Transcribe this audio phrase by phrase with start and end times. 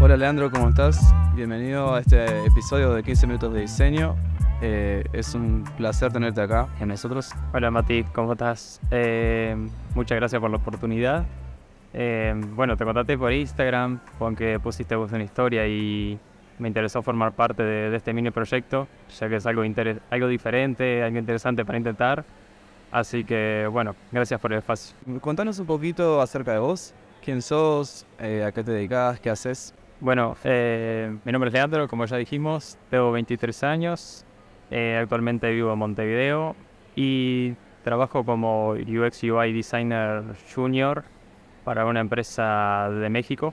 [0.00, 1.14] Hola Leandro, ¿cómo estás?
[1.34, 4.16] Bienvenido a este episodio de 15 minutos de diseño.
[4.60, 7.30] Eh, es un placer tenerte acá en nosotros.
[7.52, 8.80] Hola Mati, ¿cómo estás?
[8.90, 9.56] Eh,
[9.94, 11.26] muchas gracias por la oportunidad.
[11.92, 16.18] Eh, bueno, te contacté por Instagram, porque pusiste vos una historia y
[16.60, 18.86] me interesó formar parte de, este mini proyecto,
[19.18, 19.62] ya que es algo,
[20.10, 22.24] algo diferente, algo interesante para intentar.
[22.92, 24.94] Así que bueno, gracias por el espacio.
[25.20, 26.94] Contanos un poquito acerca de vos.
[27.24, 28.06] ¿Quién sos?
[28.18, 29.20] ¿A qué te dedicas?
[29.20, 29.74] ¿Qué haces?
[30.00, 34.24] Bueno, eh, mi nombre es Leandro, como ya dijimos, tengo 23 años,
[34.70, 36.56] eh, actualmente vivo en Montevideo
[36.96, 37.52] y
[37.84, 40.22] trabajo como UX UI Designer
[40.54, 41.04] Junior
[41.64, 43.52] para una empresa de México.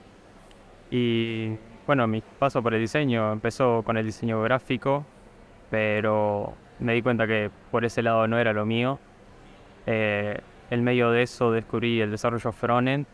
[0.90, 1.58] Y
[1.88, 5.06] bueno, mi paso por el diseño empezó con el diseño gráfico,
[5.70, 8.98] pero me di cuenta que por ese lado no era lo mío.
[9.86, 10.38] Eh,
[10.70, 13.06] en medio de eso descubrí el desarrollo frontend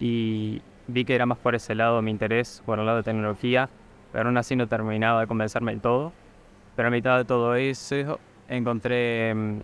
[0.00, 3.68] y vi que era más por ese lado mi interés, por el lado de tecnología,
[4.12, 6.14] pero aún así no terminaba de convencerme del todo.
[6.76, 9.60] Pero a mitad de todo eso encontré mm,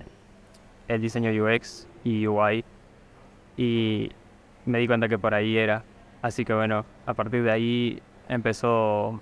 [0.89, 2.67] el diseño UX y UI
[3.57, 4.11] y
[4.67, 5.85] me di cuenta que por ahí era.
[6.21, 9.21] Así que bueno, a partir de ahí empezó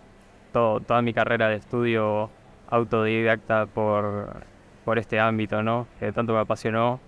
[0.52, 2.30] toda mi carrera de estudio
[2.68, 4.44] autodidacta por,
[4.84, 5.86] por este ámbito, ¿no?
[5.98, 7.00] Que tanto me apasionó.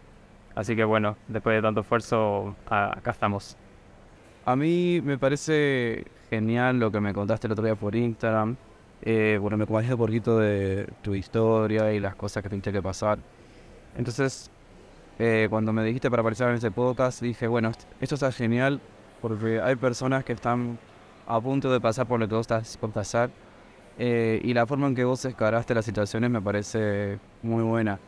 [0.54, 3.56] Así que bueno, después de tanto esfuerzo, acá estamos.
[4.44, 8.56] A mí me parece genial lo que me contaste el otro día por Instagram.
[9.02, 12.82] Eh, bueno, me contaste un poquito de tu historia y las cosas que tuviste que
[12.82, 13.18] pasar.
[13.96, 14.50] Entonces,
[15.18, 18.80] eh, cuando me dijiste para aparecer en ese podcast, dije, bueno, esto está genial
[19.20, 20.78] porque hay personas que están
[21.34, 23.30] a punto de pasar por lo que vos estás por pasar.
[23.98, 27.98] Eh, y la forma en que vos escaraste las situaciones me parece muy buena.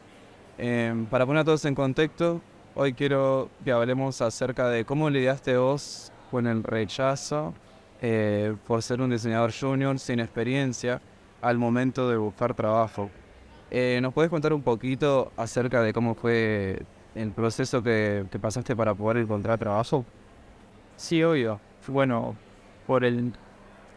[0.59, 2.41] Em, para poner a todos en contexto,
[2.75, 7.55] hoy quiero que hablemos acerca de cómo lidiaste vos con el rechazo
[8.01, 11.01] eh, por ser un diseñador junior sin experiencia
[11.41, 13.11] al momento de buscar trabajo.
[13.71, 16.83] Eh, ¿Nos puedes contar un poquito acerca de cómo fue
[17.15, 20.05] el proceso que, pasaste para poder encontrar trabajo?
[20.97, 21.61] Sí, obvio.
[21.87, 22.37] Bueno,
[22.93, 23.33] por el,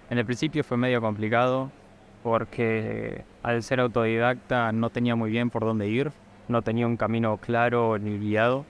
[0.10, 1.70] en el principio fue medio complicado
[2.24, 6.14] porque al ser autodidacta no tenía muy bien por dónde ir,
[6.48, 8.66] no tenía un camino claro ni guiado.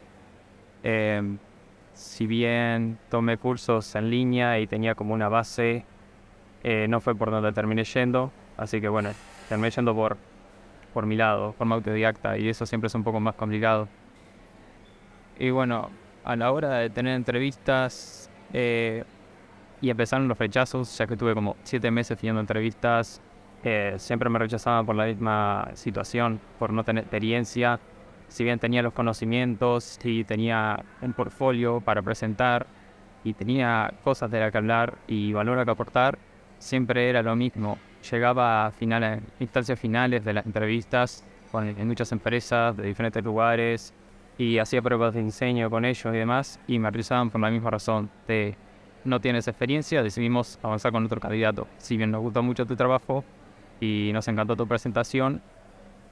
[0.81, 1.37] Eh,
[1.93, 5.85] si bien tomé cursos en línea y tenía como una base,
[6.63, 8.31] eh, no fue por donde terminé yendo.
[8.57, 9.11] Así que bueno,
[9.47, 10.17] terminé yendo por,
[10.91, 13.87] por mi lado, forma autodidacta, y eso siempre es un poco más complicado.
[15.37, 15.91] Y bueno,
[16.23, 19.03] a la hora de tener entrevistas eh,
[19.85, 23.21] y empezaron los rechazos, ya que tuve como siete meses teniendo entrevistas,
[23.63, 27.79] eh, siempre me rechazaban por la misma situación, por no tener experiencia
[28.27, 32.65] si bien tenía los conocimientos y tenía un portfolio para presentar
[33.23, 36.17] y tenía cosas de las que hablar y valor a que aportar,
[36.57, 37.77] siempre era lo mismo.
[38.09, 38.73] Llegaba a
[39.39, 43.93] instancias finales de las entrevistas en muchas empresas de diferentes lugares
[44.39, 47.69] y hacía pruebas de diseño con ellos y demás y me rechazaban por la misma
[47.69, 48.09] razón
[49.05, 51.67] no tienes experiencia, decidimos avanzar con otro candidato.
[51.77, 53.23] Si bien nos gustó mucho tu trabajo
[53.79, 55.41] y nos encantó tu presentación,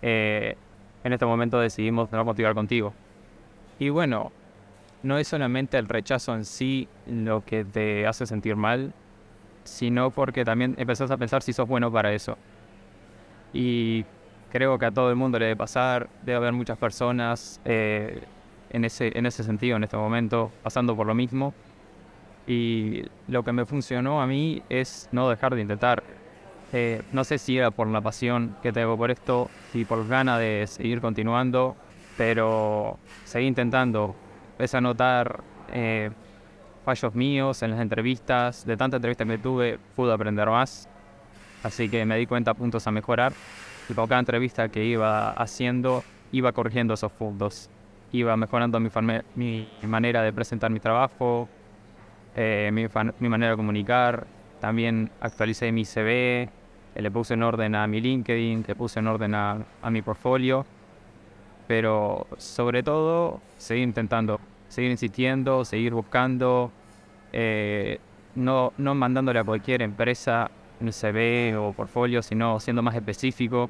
[0.02, 0.56] eh,
[1.04, 2.94] en este momento decidimos no motivar contigo.
[3.80, 4.32] Y bueno,
[5.02, 8.94] no es solamente el rechazo en sí lo que te hace sentir mal,
[9.64, 12.38] sino porque también empezás a pensar si sos bueno para eso.
[13.54, 14.06] Y
[14.52, 18.24] creo que a todo el mundo le debe pasar, debe haber muchas personas eh,
[18.70, 21.54] en, ese, en ese sentido en este momento pasando por lo mismo.
[22.46, 26.04] Y lo que me funcionó a mí es no dejar de intentar.
[26.74, 30.40] Eh, no sé si era por la pasión que tengo por esto, si por ganas
[30.40, 31.76] de seguir continuando,
[32.18, 34.16] pero seguí intentando.
[34.54, 36.10] Empecé a notar eh,
[36.84, 40.90] fallos míos en las entrevistas, de tantas entrevistas que tuve, pude aprender más.
[41.64, 43.34] Así que me di cuenta puntos a mejorar.
[43.88, 47.70] Y por cada entrevista que iba haciendo, iba corrigiendo esos puntos.
[48.12, 48.90] Iba mejorando mi,
[49.36, 51.48] mi manera de presentar mi trabajo,
[52.36, 52.86] eh, mi,
[53.20, 54.26] mi manera de comunicar.
[54.60, 56.50] También actualicé mi CV,
[56.96, 60.66] le puse en orden a mi LinkedIn, le puse en orden a, mi portfolio,
[61.68, 66.72] pero sobre todo seguir intentando, seguir insistiendo, seguir buscando,
[67.32, 68.00] eh,
[68.36, 70.50] no, no mandándole a cualquier empresa
[70.80, 73.70] un CV o portfolio, sino siendo más específico.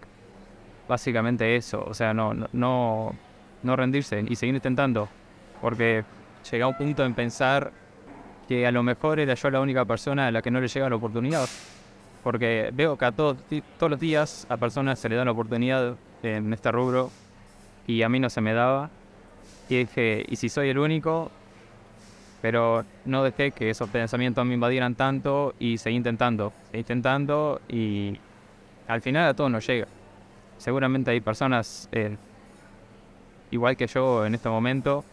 [0.87, 3.15] Básicamente eso, o sea, no, no,
[3.63, 5.07] no rendirse y seguir intentando,
[5.61, 6.03] porque
[6.51, 7.71] llega un punto en pensar
[8.53, 10.87] que a lo mejor era yo la única persona a la que no le llega
[10.87, 11.49] la oportunidad
[12.23, 13.37] porque veo que a todos,
[13.79, 17.09] todos los días a personas se le da la oportunidad en este rubro
[17.87, 18.91] y a mí no se me daba.
[19.69, 21.31] Y dije, ¿y si soy el único?
[22.43, 28.19] Pero no dejé que esos pensamientos me invadieran tanto y seguí intentando, seguí intentando y
[28.87, 29.87] al final a todo nos llega.
[30.59, 32.17] Seguramente hay personas eh,
[33.49, 35.03] igual que yo en este momento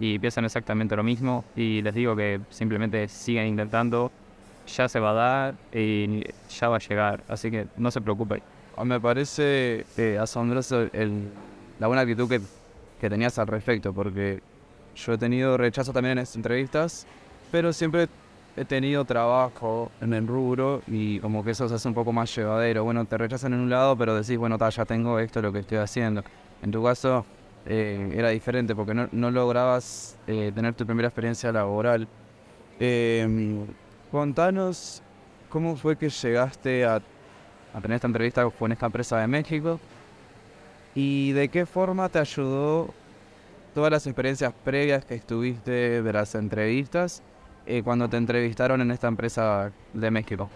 [0.00, 4.10] y piensan exactamente lo mismo y les digo que simplemente sigan intentando,
[4.66, 8.42] ya se va a dar y ya va a llegar, así que no se preocupen.
[8.76, 11.28] Ah, Me parece eh, asombroso el,
[11.78, 12.40] la buena actitud que,
[13.00, 14.42] que tenías al respecto, porque
[14.96, 17.06] yo he tenido rechazo también en estas entrevistas,
[17.52, 18.08] pero siempre
[18.56, 22.34] he tenido trabajo en el rubro y como que eso se hace un poco más
[22.34, 22.84] llevadero.
[22.84, 25.60] Bueno, te rechazan en un lado, pero decís, bueno, ta, ya tengo esto, lo que
[25.60, 26.24] estoy haciendo.
[26.62, 27.24] En tu caso
[27.66, 32.08] eh, era diferente porque no, no lograbas eh, tener tu primera experiencia laboral.
[32.78, 33.64] Eh,
[34.10, 35.02] contanos
[35.48, 36.96] cómo fue que llegaste a,
[37.74, 39.78] a tener esta entrevista con esta empresa de México
[40.94, 42.92] y de qué forma te ayudó
[43.74, 47.22] todas las experiencias previas que estuviste de las entrevistas
[47.66, 50.48] eh, cuando te entrevistaron en esta empresa de México.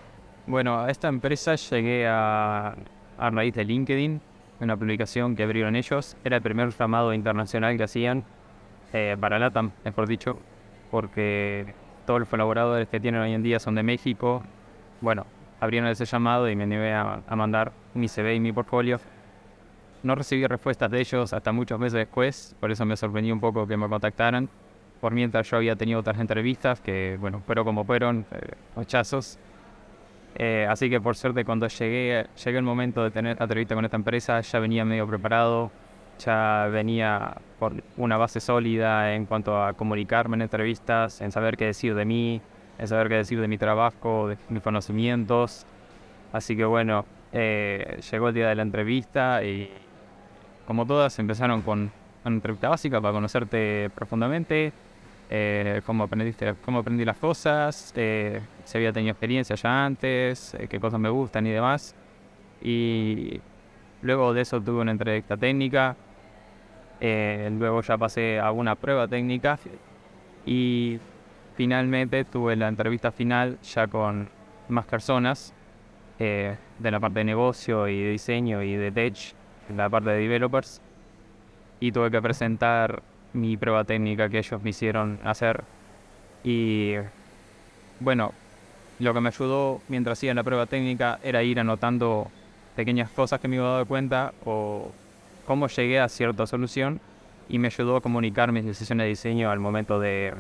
[0.47, 2.75] Bueno, a esta empresa llegué a,
[3.19, 4.21] a raíz de LinkedIn,
[4.65, 6.17] una publicación que abrieron ellos.
[6.25, 8.25] Era el primer llamado internacional que hacían
[8.93, 10.39] eh, para LATAM, mejor dicho,
[10.91, 11.75] porque
[12.07, 14.43] todos los colaboradores que tienen hoy en día son de México.
[15.01, 15.27] Bueno,
[15.61, 18.99] abrieron ese llamado y me animé a, a mandar mi CV y mi portfolio.
[20.03, 23.67] No recibí respuestas de ellos hasta muchos meses después, por eso me sorprendió un poco
[23.67, 24.49] que me contactaran.
[25.01, 29.39] Por mientras yo había tenido otras entrevistas que, bueno, pero como fueron, eh, rechazos.
[30.37, 33.97] Eh, así que por suerte cuando llegué, llegué el momento de tener entrevista con esta
[33.97, 35.71] empresa, ya venía medio preparado,
[36.19, 41.67] ya venía por una base sólida en cuanto a comunicarme en entrevistas, en saber qué
[41.67, 42.41] decir de mí,
[42.79, 45.67] en saber qué decir de mi trabajo, de mis conocimientos.
[46.33, 49.71] Así que bueno, eh, llegó el día de la entrevista y
[50.67, 51.93] como todas empezaron con
[52.25, 54.73] una entrevista básica para conocerte profundamente,
[55.31, 60.67] eh, cómo aprendiste, cómo aprendí las cosas, eh, si había tenido experiencia ya antes, eh,
[60.69, 61.95] qué cosas me gustan y demás.
[62.63, 63.41] Y
[64.03, 65.97] luego de eso tuve una entrevista técnica,
[67.01, 69.59] eh, luego ya pasé a una prueba técnica.
[70.47, 70.99] Y
[71.57, 74.29] finalmente tuve la entrevista final ya con
[74.69, 75.55] más personas
[76.19, 79.35] eh, de la parte de negocio y de diseño y de tech,
[79.75, 80.81] la parte de developers.
[81.81, 83.03] Y tuve que presentar
[83.35, 85.65] mi prueba técnica que ellos me hicieron hacer.
[86.43, 86.95] Y
[88.01, 88.33] bueno,
[88.99, 92.31] lo que me ayudó mientras hacía la prueba técnica era ir anotando
[92.77, 94.91] pequeñas cosas que me iba dando cuenta o
[95.47, 97.01] cómo llegué a cierta solución
[97.49, 100.35] y me ayudó a comunicar mis decisiones de diseño al momento de,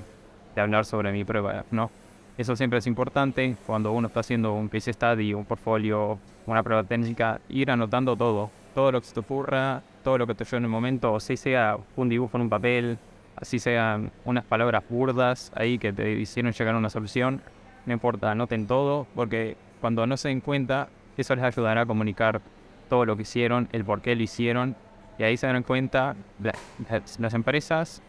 [0.57, 1.91] hablar sobre mi prueba, ¿no?
[2.39, 6.83] Eso siempre es importante cuando uno está haciendo un case study, un portfolio, una prueba
[6.83, 10.59] técnica, ir anotando todo, todo lo que se te ocurra, todo lo que te ayude
[10.59, 12.99] en el momento, así sea un dibujo en un papel,
[13.37, 17.41] así sean unas palabras burdas ahí que te hicieron llegar a una solución,
[17.87, 22.41] no importa, anoten todo, porque cuando no se den cuenta, eso les ayudará a comunicar
[22.89, 24.77] todo lo que hicieron, el por qué lo hicieron,
[25.19, 26.55] y ahí se darán cuenta la-
[26.91, 28.03] las, las empresas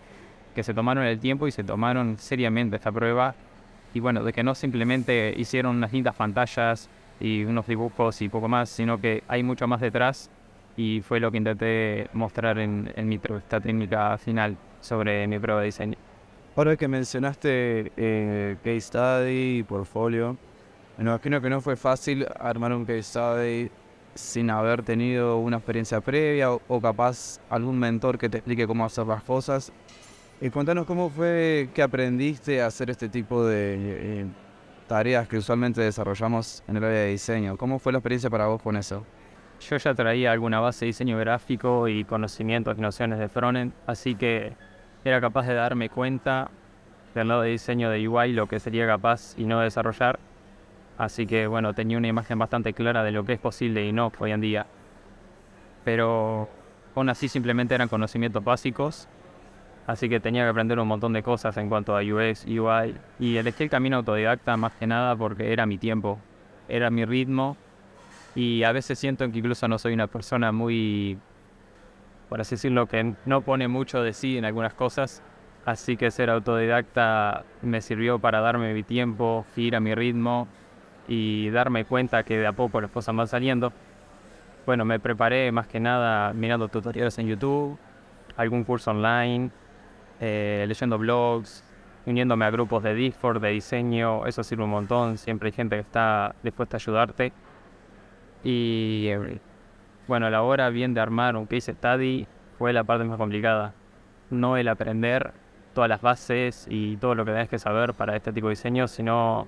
[0.55, 3.35] que se tomaron el tiempo y se tomaron seriamente esta prueba,
[3.93, 6.89] y bueno, de que no simplemente hicieron unas lindas pantallas
[7.19, 10.29] y unos dibujos y poco más, sino que hay mucho más detrás
[10.77, 15.61] y fue lo que intenté mostrar en, en mi entrevista técnica final sobre mi prueba
[15.61, 15.97] de diseño.
[16.55, 20.37] Ahora que mencionaste eh, case study y portfolio,
[20.97, 23.69] me imagino que no fue fácil armar un case study
[24.13, 28.85] sin haber tenido una experiencia previa o, o capaz algún mentor que te explique cómo
[28.85, 29.73] hacer las cosas.
[30.39, 34.25] Y cuéntanos cómo fue que aprendiste a hacer este tipo de eh,
[34.87, 37.57] tareas que usualmente desarrollamos en el área de diseño.
[37.57, 39.05] ¿Cómo fue la experiencia para vos con eso?
[39.61, 44.15] Yo ya traía alguna base de diseño gráfico y conocimientos y nociones de frontend, así
[44.15, 44.53] que
[45.03, 46.49] era capaz de darme cuenta
[47.13, 50.19] del lado de diseño de UI lo que sería capaz y no desarrollar.
[50.97, 54.11] Así que bueno, tenía una imagen bastante clara de lo que es posible y no
[54.19, 54.65] hoy en día.
[55.83, 56.49] Pero
[56.95, 59.07] aún así simplemente eran conocimientos básicos.
[59.87, 62.95] Así que tenía que aprender un montón de cosas en cuanto a UX, UI.
[63.19, 66.19] Y elegí el camino autodidacta más que nada porque era mi tiempo,
[66.67, 67.55] era mi ritmo
[68.35, 71.17] y a veces siento que incluso no soy una persona muy,
[72.29, 75.23] por así decirlo, que no pone mucho de sí en algunas cosas.
[75.65, 80.47] Así que ser autodidacta me sirvió para darme mi tiempo, ir a mi ritmo
[81.07, 83.73] y darme cuenta que de a poco las cosas van saliendo.
[84.65, 87.77] Bueno, me preparé más que nada mirando tutoriales en YouTube,
[88.35, 89.49] algún curso online,
[90.19, 91.63] eh, leyendo blogs,
[92.05, 95.81] uniéndome a grupos de Discord, de diseño, eso sirve un montón, siempre hay gente que
[95.81, 97.33] está dispuesta a ayudarte.
[98.45, 99.39] Y eh,
[100.07, 102.27] bueno, la hora bien de armar un case study,
[102.59, 103.73] fue la parte más complicada.
[104.29, 105.33] No el aprender
[105.73, 108.87] todas las bases y todo lo que tenés que saber para este tipo de diseño,
[108.87, 109.47] sino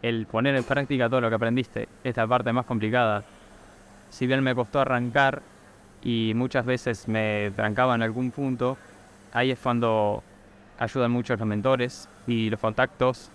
[0.00, 1.88] el poner en práctica todo lo que aprendiste.
[2.02, 3.22] Esta parte más complicada.
[4.08, 5.42] Si bien me costó arrancar
[6.02, 8.78] y muchas veces me trancaba en algún punto,
[9.34, 10.22] ahí es cuando
[10.78, 13.30] ayudan mucho los mentores y los contactos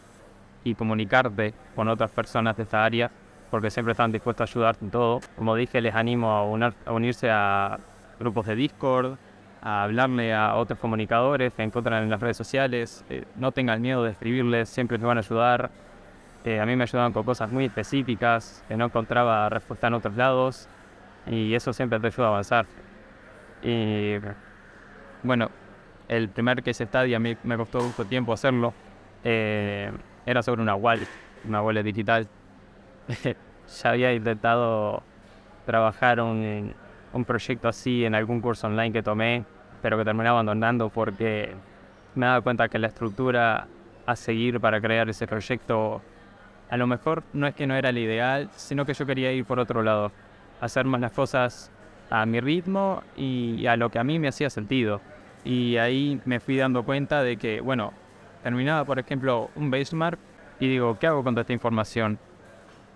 [0.63, 3.11] y comunicarte con otras personas de esta área,
[3.49, 5.21] porque siempre están dispuestos a ayudarte en todo.
[5.35, 7.79] Como dije, les animo a, unirse a
[8.19, 9.17] grupos de Discord,
[9.61, 13.05] a hablarle a otros comunicadores que encuentran en las redes sociales.
[13.09, 15.71] Eh, no tengan miedo de escribirles, siempre les van a ayudar.
[16.45, 20.15] Eh, a mí me ayudaban con cosas muy específicas que no encontraba respuesta en otros
[20.15, 20.69] lados
[21.25, 22.65] y eso siempre te ayuda a avanzar.
[23.61, 24.15] Y
[25.23, 25.49] bueno,
[26.07, 28.73] el primer case study a mí me costó mucho tiempo hacerlo.
[29.23, 29.91] Eh,
[30.25, 31.07] era sobre una wallet,
[31.45, 32.27] una wallet digital.
[33.83, 35.03] ya había intentado
[35.65, 36.73] trabajar un,
[37.13, 39.43] un proyecto así en algún curso online que tomé,
[39.81, 41.53] pero que terminé abandonando porque
[42.15, 43.67] me daba cuenta que la estructura
[44.05, 46.01] a seguir para crear ese proyecto
[46.69, 49.45] a lo mejor no es que no era el ideal, sino que yo quería ir
[49.45, 50.11] por otro lado,
[50.59, 51.71] hacer más las cosas
[52.09, 55.01] a mi ritmo y a lo que a mí me hacía sentido.
[55.45, 57.93] Y ahí me fui dando cuenta de que, bueno,
[58.43, 60.19] terminaba por ejemplo un benchmark
[60.59, 62.19] y digo, ¿qué hago con toda esta información?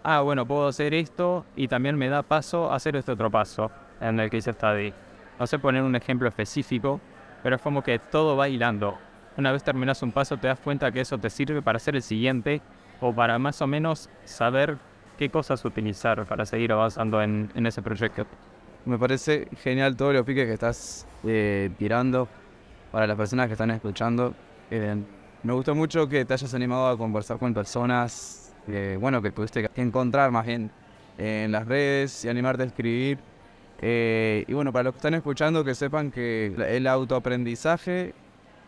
[0.03, 3.69] Ah, bueno, puedo hacer esto y también me da paso a hacer este otro paso
[3.99, 4.91] en el que hice study.
[5.39, 6.99] No sé poner un ejemplo específico,
[7.43, 8.97] pero es como que todo va hilando.
[9.37, 12.01] Una vez terminas un paso te das cuenta que eso te sirve para hacer el
[12.01, 12.61] siguiente
[12.99, 14.77] o para más o menos saber
[15.19, 18.25] qué cosas utilizar para seguir avanzando en, ese proyecto.
[18.85, 22.27] Me parece genial todo los piques que estás eh, tirando
[22.91, 24.33] para las personas que están escuchando.
[24.71, 24.95] Eh,
[25.43, 29.69] me gustó mucho que te hayas animado a conversar con personas, eh, bueno, que pudiste
[29.75, 30.71] encontrar más bien
[31.17, 33.19] en las redes y animarte a escribir.
[33.81, 38.13] Eh, y bueno, para los que están escuchando, que sepan que el autoaprendizaje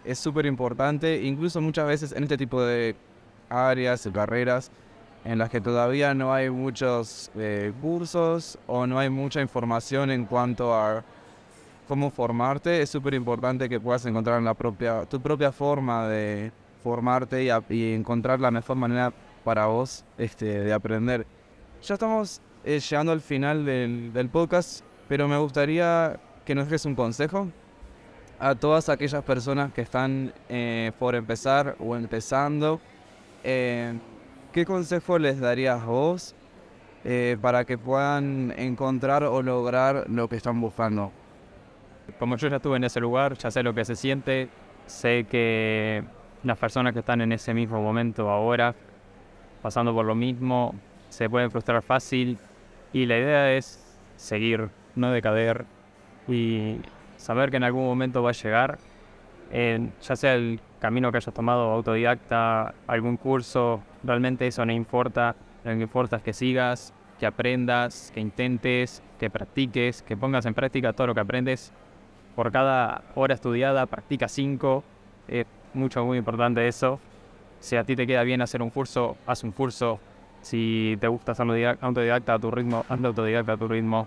[0.04, 2.96] es súper importante, incluso muchas veces en este tipo de
[3.50, 4.72] áreas y carreras
[5.24, 7.32] en las que todavía no hay muchos
[7.82, 11.04] cursos o no hay mucha información en cuanto a
[11.88, 16.52] cómo formarte, es súper importante que puedas encontrar la propia, tu propia forma de
[16.84, 21.26] formarte y, encontrar la mejor manera para vos este, de aprender.
[21.82, 26.96] Ya estamos eh, llegando al final del, podcast, pero me gustaría que nos des un
[26.96, 27.50] consejo
[28.40, 32.80] a todas aquellas personas que están eh, por empezar o empezando.
[33.44, 33.94] Eh,
[34.52, 36.36] ¿Qué consejo les darías vos
[37.42, 41.12] para que puedan encontrar o lograr lo que están buscando?
[42.20, 44.48] Como yo ya estuve en ese lugar, ya sé lo que se siente,
[44.86, 46.04] sé que
[46.44, 48.76] las personas que están en ese mismo momento ahora,
[49.64, 50.76] pasando por lo mismo,
[51.10, 52.38] se pueden frustrar fácil
[52.92, 55.66] y la idea es seguir, no decader
[56.28, 56.78] y
[57.18, 58.78] saber que en algún momento va a llegar,
[59.52, 65.72] ya sea el camino que hayas tomado autodidacta, algún curso, realmente eso no importa, lo
[65.72, 70.94] que importa es que sigas, que aprendas, que intentes, que practiques, que pongas en práctica
[70.94, 71.72] todo lo que aprendes
[72.36, 74.84] por cada hora estudiada practica cinco.
[75.28, 77.00] Es mucho, muy importante eso.
[77.64, 79.98] Si a ti te queda bien hacer un curso, haz un curso.
[80.42, 84.06] Si te gusta hacerlo autodidacta a tu ritmo, hazlo autodidacta a tu ritmo.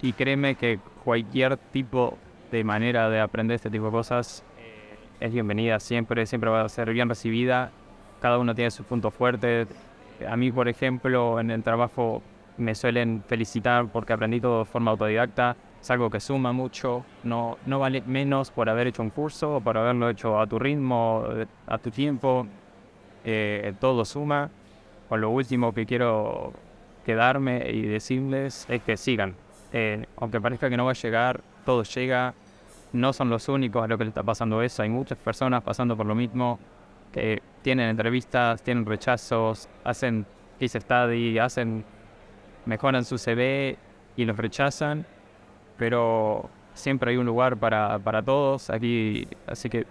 [0.00, 2.16] Y créeme que cualquier tipo
[2.52, 6.68] de manera de aprender este tipo de cosas eh, es bienvenida siempre, siempre va a
[6.68, 7.72] ser bien recibida.
[8.20, 9.66] Cada uno tiene su punto fuerte.
[10.28, 12.22] A mí, por ejemplo, en el trabajo
[12.58, 17.58] me suelen felicitar porque aprendí todo de forma autodidacta es algo que suma mucho, no,
[17.66, 21.24] no vale menos por haber hecho un curso o por haberlo hecho a tu ritmo,
[21.66, 22.46] a tu tiempo,
[23.24, 24.48] eh, todo suma.
[25.08, 26.52] Con lo último que quiero
[27.04, 29.34] quedarme y decirles es que sigan.
[29.72, 32.34] Eh, aunque parezca que no va a llegar, todo llega.
[32.92, 34.84] No son los únicos a lo que le está pasando eso.
[34.84, 36.60] Hay muchas personas pasando por lo mismo,
[37.10, 40.26] que tienen entrevistas, tienen rechazos, hacen
[40.60, 41.84] case study, hacen,
[42.66, 43.76] mejoran su CV
[44.16, 45.04] y los rechazan
[45.82, 49.84] pero siempre hay un lugar para, para todos aquí, así que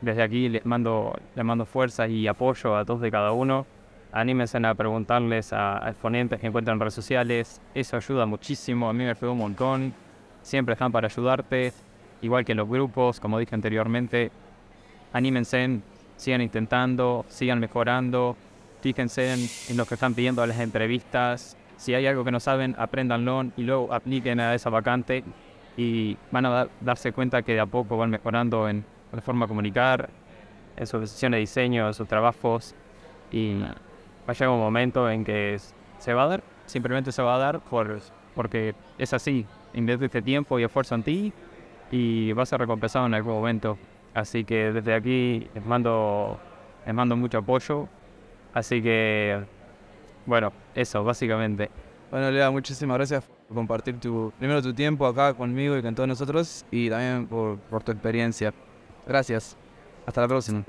[0.00, 3.64] desde aquí les mando, les mando fuerzas y apoyo a todos de cada uno.
[4.10, 9.04] Anímense a preguntarles a, exponentes que encuentran en redes sociales, eso ayuda muchísimo, a mí
[9.04, 9.94] me ayudó un montón,
[10.42, 11.72] siempre están para ayudarte,
[12.22, 14.32] igual que en los grupos, como dije anteriormente,
[15.12, 15.78] anímense,
[16.16, 18.36] sigan intentando, sigan mejorando,
[18.80, 22.74] fíjense en, en lo que están pidiendo las entrevistas, si hay algo que no saben,
[22.78, 25.24] apréndanlo y luego apliquen a esa vacante
[25.76, 29.48] y van a darse cuenta que de a poco van mejorando en la forma de
[29.48, 30.10] comunicar,
[30.76, 32.74] en sus sesiones de diseño, en sus trabajos
[33.30, 33.74] y va
[34.28, 35.58] a llegar un momento en que
[35.98, 38.00] se va a dar, simplemente se va a dar por,
[38.34, 41.32] porque es así, invierte este tiempo y esfuerzo en ti
[41.90, 43.78] y va a ser recompensado en algún momento.
[44.14, 46.38] Así que desde aquí les mando,
[46.84, 47.88] les mando mucho apoyo.
[48.54, 49.42] Así que,
[50.26, 51.70] bueno, eso, básicamente.
[52.10, 56.08] Bueno, Lea, muchísimas gracias por compartir tu, primero tu tiempo acá conmigo y con todos
[56.08, 58.52] nosotros y también por, por tu experiencia.
[59.06, 59.56] Gracias.
[60.06, 60.64] Hasta la próxima.